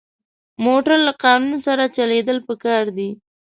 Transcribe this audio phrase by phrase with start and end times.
[0.65, 3.09] موټر له قانون سره چلېدل پکار دي.